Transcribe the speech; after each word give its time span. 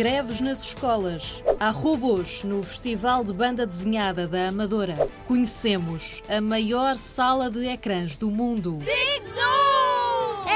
Greves 0.00 0.40
nas 0.40 0.62
escolas. 0.62 1.44
Há 1.60 1.68
robôs 1.68 2.42
no 2.42 2.62
Festival 2.62 3.22
de 3.22 3.34
Banda 3.34 3.66
Desenhada 3.66 4.26
da 4.26 4.48
Amadora. 4.48 4.96
Conhecemos 5.28 6.22
a 6.26 6.40
maior 6.40 6.96
sala 6.96 7.50
de 7.50 7.66
ecrãs 7.66 8.16
do 8.16 8.30
mundo. 8.30 8.78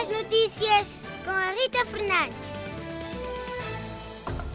As 0.01 0.09
notícias 0.09 1.05
com 1.23 1.31
a 1.31 1.51
Rita 1.51 1.85
Fernandes. 1.85 2.55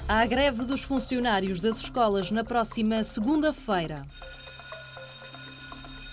Há 0.08 0.26
greve 0.26 0.66
dos 0.66 0.82
funcionários 0.82 1.60
das 1.60 1.78
escolas 1.78 2.32
na 2.32 2.44
próxima 2.44 3.04
segunda-feira. 3.04 4.08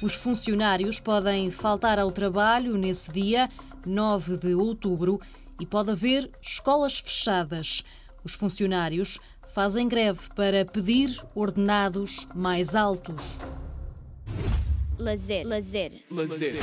Os 0.03 0.13
funcionários 0.13 1.01
podem 1.01 1.51
faltar 1.51 1.99
ao 1.99 2.13
trabalho 2.13 2.77
nesse 2.77 3.11
dia, 3.11 3.49
9 3.87 4.37
de 4.37 4.55
outubro, 4.55 5.19
e 5.59 5.65
pode 5.65 5.93
haver 5.93 6.31
escolas 6.43 6.99
fechadas. 6.99 7.83
Os 8.27 8.35
funcionários 8.35 9.21
fazem 9.55 9.87
greve 9.87 10.19
para 10.35 10.65
pedir 10.65 11.17
ordenados 11.33 12.27
mais 12.35 12.75
altos. 12.75 13.39
Lazer, 14.99 15.47
lazer. 15.47 15.93
Lazer. 16.11 16.57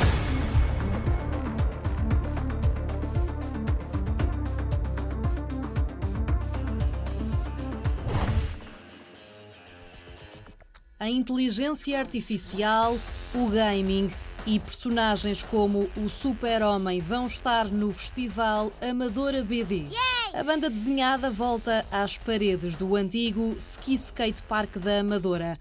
A 10.99 11.09
inteligência 11.09 11.97
artificial, 11.97 12.99
o 13.33 13.47
gaming 13.47 14.11
e 14.45 14.59
personagens 14.59 15.41
como 15.41 15.89
o 15.95 16.09
Super-Homem 16.09 16.99
vão 16.99 17.25
estar 17.25 17.71
no 17.71 17.93
Festival 17.93 18.69
Amadora 18.81 19.41
BD. 19.41 19.85
A 20.33 20.43
banda 20.43 20.67
desenhada 20.67 21.29
volta 21.29 21.85
às 21.91 22.17
paredes 22.17 22.75
do 22.75 22.95
antigo 22.95 23.55
Ski 23.59 23.93
Skate 23.93 24.41
Park 24.41 24.77
da 24.77 25.01
Amadora. 25.01 25.59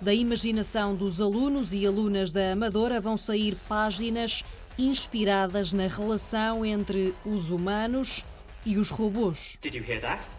Da 0.00 0.14
imaginação 0.14 0.94
dos 0.94 1.20
alunos 1.20 1.74
e 1.74 1.84
alunas 1.84 2.30
da 2.30 2.52
Amadora 2.52 3.00
vão 3.00 3.16
sair 3.16 3.56
páginas 3.68 4.44
inspiradas 4.78 5.72
na 5.72 5.88
relação 5.88 6.64
entre 6.64 7.12
os 7.24 7.50
humanos 7.50 8.24
e 8.64 8.78
os 8.78 8.90
robôs. 8.90 9.58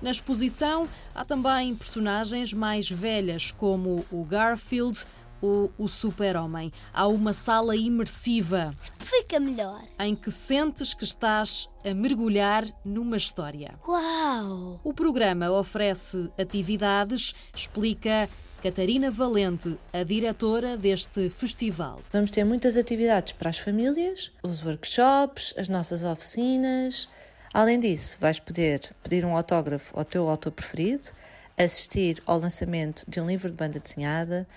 Na 0.02 0.12
exposição 0.12 0.88
há 1.14 1.26
também 1.26 1.76
personagens 1.76 2.54
mais 2.54 2.90
velhas, 2.90 3.52
como 3.52 4.06
o 4.10 4.24
Garfield 4.24 5.06
ou 5.44 5.70
o 5.78 5.90
Super-Homem. 5.90 6.72
Há 6.94 7.06
uma 7.06 7.34
sala 7.34 7.76
imersiva 7.76 8.74
Fica 8.98 9.42
melhor. 9.42 9.82
em 10.00 10.16
que 10.16 10.32
sentes 10.32 10.94
que 10.94 11.04
estás 11.04 11.68
a 11.84 11.94
mergulhar 11.94 12.66
numa 12.86 13.18
história. 13.18 13.76
Uau! 13.86 14.80
O 14.86 14.94
programa 14.94 15.52
oferece 15.52 16.32
atividades, 16.40 17.36
explica 17.54 18.30
Catarina 18.64 19.12
Valente, 19.12 19.78
a 19.92 20.04
diretora 20.04 20.78
deste 20.78 21.30
festival. 21.30 22.00
Vamos 22.14 22.32
ter 22.32 22.46
muitas 22.46 22.78
atividades 22.78 23.34
para 23.34 23.50
as 23.50 23.60
famílias, 23.60 24.32
os 24.42 24.64
workshops, 24.64 25.54
as 25.58 25.68
nossas 25.68 26.06
oficinas. 26.06 27.10
Além 27.54 27.82
disso, 27.82 28.16
vais 28.22 28.40
poder 28.40 28.80
pedir 29.04 29.26
um 29.26 29.36
autógrafo 29.36 30.00
ao 30.00 30.06
teu 30.06 30.30
autor 30.30 30.54
preferido, 30.54 31.10
assistir 31.58 32.24
ao 32.26 32.40
lançamento 32.40 33.04
de 33.06 33.20
um 33.20 33.28
livro 33.28 33.50
de 33.50 33.56
banda 33.58 33.80
desenhada, 33.80 34.48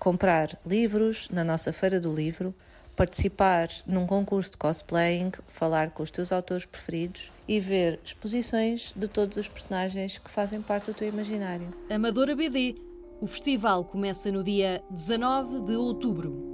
comprar 0.00 0.58
livros 0.66 1.28
na 1.30 1.44
nossa 1.44 1.72
Feira 1.72 2.00
do 2.00 2.12
Livro, 2.12 2.54
participar 2.96 3.68
num 3.86 4.06
concurso 4.06 4.50
de 4.50 4.56
cosplaying, 4.56 5.30
falar 5.46 5.90
com 5.90 6.02
os 6.02 6.10
teus 6.10 6.32
autores 6.32 6.64
preferidos 6.64 7.30
e 7.46 7.60
ver 7.60 8.00
exposições 8.02 8.92
de 8.96 9.06
todos 9.06 9.36
os 9.36 9.46
personagens 9.46 10.18
que 10.18 10.30
fazem 10.30 10.62
parte 10.62 10.86
do 10.86 10.94
teu 10.94 11.06
imaginário. 11.06 11.68
Amadora 11.88 12.34
BD. 12.34 12.76
O 13.20 13.26
festival 13.26 13.84
começa 13.84 14.32
no 14.32 14.42
dia 14.42 14.82
19 14.90 15.60
de 15.60 15.76
outubro. 15.76 16.48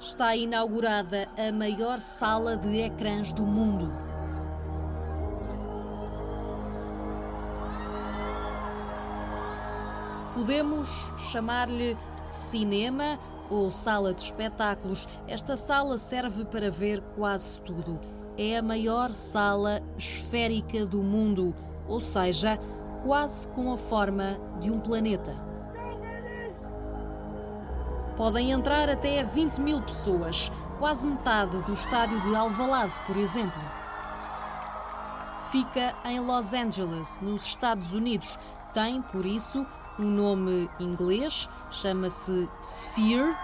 Está 0.00 0.34
inaugurada 0.34 1.28
a 1.36 1.52
maior 1.52 2.00
sala 2.00 2.56
de 2.56 2.78
ecrãs 2.78 3.32
do 3.32 3.44
mundo. 3.44 4.05
Podemos 10.36 11.10
chamar-lhe 11.16 11.96
cinema 12.30 13.18
ou 13.48 13.70
sala 13.70 14.12
de 14.12 14.20
espetáculos. 14.20 15.08
Esta 15.26 15.56
sala 15.56 15.96
serve 15.96 16.44
para 16.44 16.70
ver 16.70 17.00
quase 17.16 17.58
tudo. 17.60 17.98
É 18.36 18.58
a 18.58 18.62
maior 18.62 19.14
sala 19.14 19.80
esférica 19.96 20.84
do 20.84 21.02
mundo, 21.02 21.54
ou 21.88 22.02
seja, 22.02 22.58
quase 23.02 23.48
com 23.48 23.72
a 23.72 23.78
forma 23.78 24.38
de 24.60 24.70
um 24.70 24.78
planeta. 24.78 25.34
Podem 28.14 28.50
entrar 28.50 28.90
até 28.90 29.24
20 29.24 29.58
mil 29.62 29.80
pessoas, 29.80 30.52
quase 30.78 31.06
metade 31.06 31.56
do 31.62 31.72
estádio 31.72 32.20
de 32.20 32.36
Alvalade, 32.36 32.92
por 33.06 33.16
exemplo. 33.16 33.62
Fica 35.50 35.94
em 36.04 36.20
Los 36.20 36.52
Angeles, 36.52 37.18
nos 37.22 37.46
Estados 37.46 37.94
Unidos. 37.94 38.38
Tem, 38.74 39.00
por 39.00 39.24
isso, 39.24 39.66
um 39.98 40.04
nome 40.04 40.70
inglês, 40.78 41.48
chama-se 41.70 42.48
Sphere, 42.62 43.34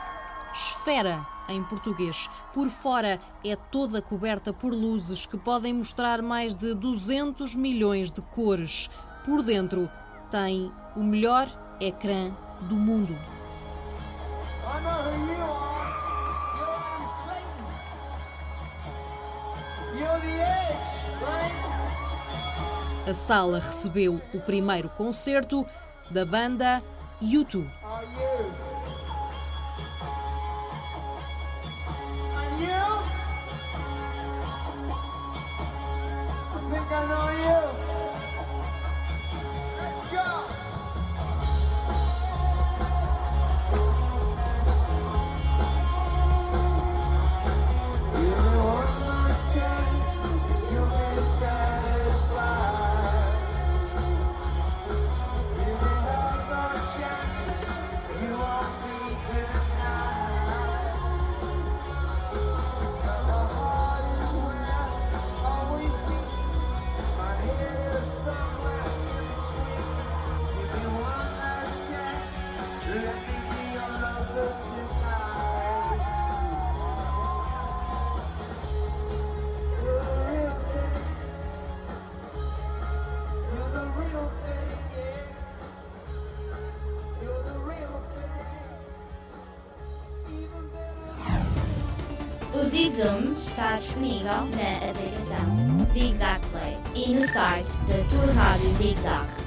esfera 0.55 1.27
em 1.49 1.63
português. 1.65 2.29
Por 2.53 2.69
fora 2.69 3.21
é 3.45 3.57
toda 3.57 4.03
coberta 4.03 4.53
por 4.53 4.73
luzes 4.73 5.27
que 5.27 5.37
podem 5.37 5.73
mostrar 5.73 6.23
mais 6.23 6.55
de 6.55 6.75
200 6.75 7.55
milhões 7.55 8.11
de 8.11 8.21
cores. 8.21 8.91
Por 9.25 9.43
dentro 9.43 9.91
tem 10.31 10.73
o 10.95 11.03
melhor 11.03 11.49
ecrã 11.81 12.31
do 12.63 12.77
mundo. 12.77 13.17
A 23.05 23.15
sala 23.15 23.59
recebeu 23.59 24.21
o 24.33 24.41
primeiro 24.41 24.89
concerto 24.91 25.67
da 26.15 26.25
banda 26.33 26.83
U2. 27.23 27.65
O 92.63 92.65
Zigzum 92.65 93.35
está 93.37 93.75
disponível 93.75 94.31
na 94.31 94.89
aplicação 94.89 95.45
Zigzag 95.93 96.41
Play 96.53 96.79
e 96.95 97.13
no 97.13 97.21
site 97.21 97.73
da 97.89 98.05
tua 98.09 98.33
rádio 98.33 98.71
Zigzag. 98.75 99.42